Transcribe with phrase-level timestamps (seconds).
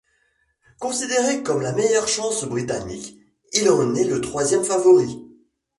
[0.79, 3.19] Considéré comme la meilleure chance britannique,
[3.53, 5.23] il en est le troisième favori.